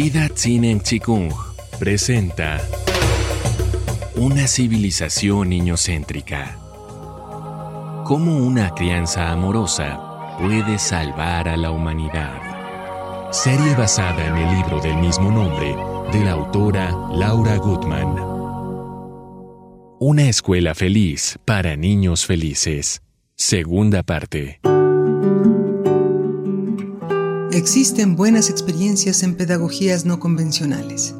[0.00, 1.32] Vida Tsinen Chikung
[1.80, 2.60] presenta
[4.14, 6.56] Una civilización niñocéntrica.
[8.04, 13.32] Cómo una crianza amorosa puede salvar a la humanidad.
[13.32, 15.74] Serie basada en el libro del mismo nombre
[16.12, 18.14] de la autora Laura Gutman.
[19.98, 23.02] Una escuela feliz para niños felices.
[23.34, 24.60] Segunda parte.
[27.58, 31.16] Existen buenas experiencias en pedagogías no convencionales.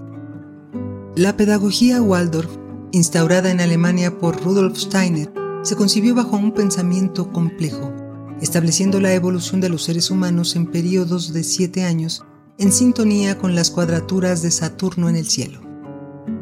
[1.17, 2.49] La pedagogía Waldorf,
[2.93, 5.33] instaurada en Alemania por Rudolf Steiner,
[5.65, 7.93] se concibió bajo un pensamiento complejo,
[8.41, 12.23] estableciendo la evolución de los seres humanos en periodos de siete años
[12.57, 15.61] en sintonía con las cuadraturas de Saturno en el cielo.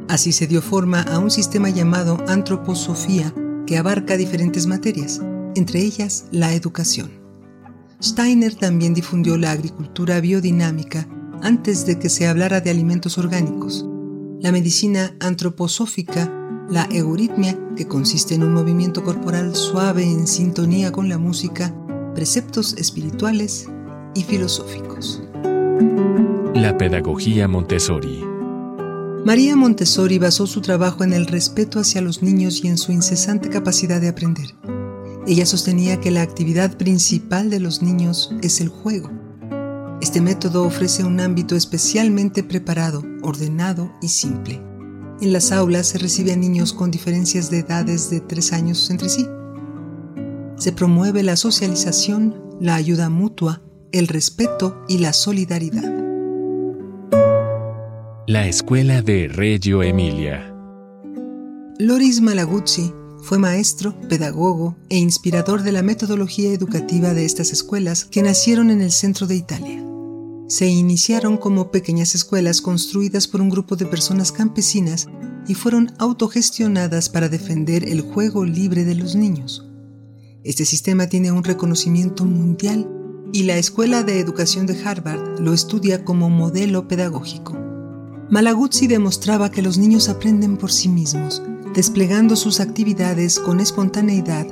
[0.09, 3.33] Así se dio forma a un sistema llamado antroposofía
[3.67, 5.23] que abarca diferentes materias,
[5.55, 7.26] entre ellas la educación.
[8.03, 11.09] Steiner también difundió la agricultura biodinámica
[11.43, 13.87] antes de que se hablara de alimentos orgánicos,
[14.41, 16.31] la medicina antroposófica,
[16.69, 21.75] la euritmia, que consiste en un movimiento corporal suave en sintonía con la música,
[22.15, 23.69] preceptos espirituales
[24.15, 25.23] y filosóficos.
[26.55, 28.25] La pedagogía Montessori.
[29.25, 33.49] María Montessori basó su trabajo en el respeto hacia los niños y en su incesante
[33.49, 34.55] capacidad de aprender.
[35.27, 39.11] Ella sostenía que la actividad principal de los niños es el juego.
[40.01, 44.63] Este método ofrece un ámbito especialmente preparado, ordenado y simple.
[45.21, 49.09] En las aulas se recibe a niños con diferencias de edades de tres años entre
[49.09, 49.27] sí.
[50.59, 55.93] Se promueve la socialización, la ayuda mutua, el respeto y la solidaridad.
[58.29, 60.55] La Escuela de Reggio Emilia.
[61.79, 62.93] Loris Malaguzzi
[63.27, 68.81] fue maestro, pedagogo e inspirador de la metodología educativa de estas escuelas que nacieron en
[68.81, 69.85] el centro de Italia.
[70.47, 75.09] Se iniciaron como pequeñas escuelas construidas por un grupo de personas campesinas
[75.49, 79.67] y fueron autogestionadas para defender el juego libre de los niños.
[80.45, 82.89] Este sistema tiene un reconocimiento mundial
[83.33, 87.59] y la Escuela de Educación de Harvard lo estudia como modelo pedagógico.
[88.31, 91.43] Malaguzzi demostraba que los niños aprenden por sí mismos
[91.77, 94.47] desplegando sus actividades con espontaneidad,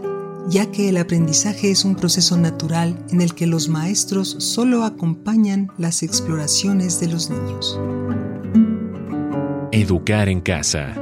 [0.46, 5.68] ya que el aprendizaje es un proceso natural en el que los maestros solo acompañan
[5.78, 7.80] las exploraciones de los niños.
[9.72, 10.94] Educar en casa.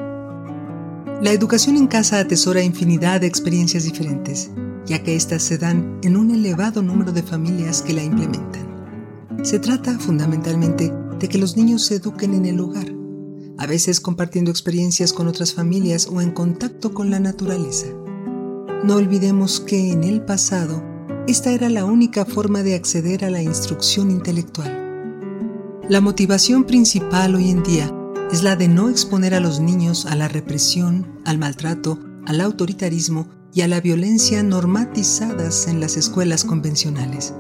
[1.21, 4.53] La educación en casa atesora infinidad de experiencias diferentes,
[4.87, 9.43] ya que éstas se dan en un elevado número de familias que la implementan.
[9.43, 13.02] Se trata fundamentalmente de que los niños se eduquen en el hogar,
[13.63, 17.87] a veces compartiendo experiencias con otras familias o en contacto con la naturaleza.
[18.83, 20.83] No olvidemos que en el pasado
[21.29, 25.81] esta era la única forma de acceder a la instrucción intelectual.
[25.89, 27.95] La motivación principal hoy en día
[28.33, 33.29] es la de no exponer a los niños a la represión, al maltrato, al autoritarismo
[33.55, 37.33] y a la violencia normatizadas en las escuelas convencionales.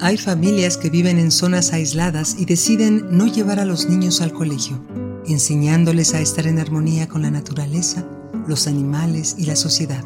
[0.00, 4.34] Hay familias que viven en zonas aisladas y deciden no llevar a los niños al
[4.34, 4.84] colegio
[5.26, 8.06] enseñándoles a estar en armonía con la naturaleza,
[8.46, 10.04] los animales y la sociedad,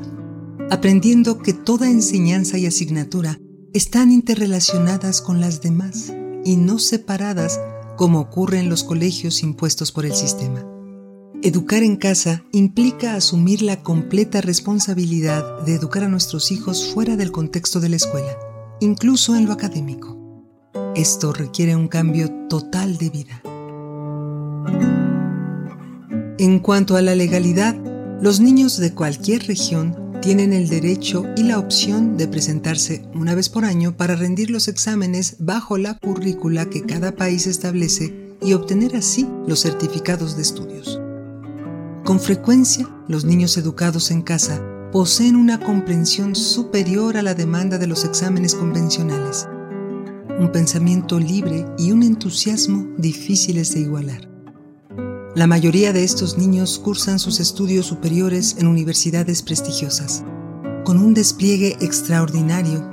[0.70, 3.38] aprendiendo que toda enseñanza y asignatura
[3.72, 6.12] están interrelacionadas con las demás
[6.44, 7.60] y no separadas
[7.97, 10.64] como ocurre en los colegios impuestos por el sistema.
[11.42, 17.32] Educar en casa implica asumir la completa responsabilidad de educar a nuestros hijos fuera del
[17.32, 18.34] contexto de la escuela,
[18.80, 20.16] incluso en lo académico.
[20.94, 23.42] Esto requiere un cambio total de vida.
[26.39, 27.77] En cuanto a la legalidad,
[28.21, 33.49] los niños de cualquier región tienen el derecho y la opción de presentarse una vez
[33.49, 38.97] por año para rendir los exámenes bajo la currícula que cada país establece y obtener
[38.97, 41.00] así los certificados de estudios.
[42.03, 47.87] Con frecuencia, los niños educados en casa poseen una comprensión superior a la demanda de
[47.87, 49.47] los exámenes convencionales,
[50.41, 54.34] un pensamiento libre y un entusiasmo difíciles de igualar.
[55.34, 60.22] La mayoría de estos niños cursan sus estudios superiores en universidades prestigiosas,
[60.84, 62.89] con un despliegue extraordinario,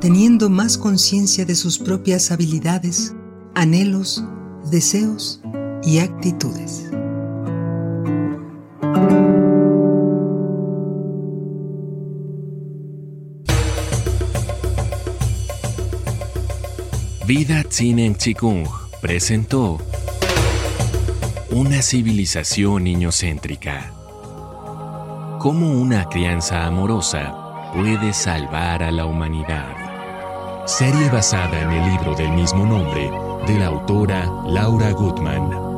[0.00, 3.14] teniendo más conciencia de sus propias habilidades,
[3.54, 4.24] anhelos,
[4.72, 5.40] deseos
[5.84, 6.90] y actitudes.
[17.24, 18.66] Vida Tsinen Chikung
[19.00, 19.78] presentó
[21.54, 23.92] una civilización niñocéntrica.
[25.38, 30.64] Cómo una crianza amorosa puede salvar a la humanidad.
[30.66, 33.08] serie basada en el libro del mismo nombre
[33.46, 35.73] de la autora Laura Gutman.